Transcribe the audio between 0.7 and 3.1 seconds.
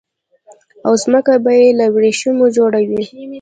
او ځمکه به يي له وريښمو جوړه وي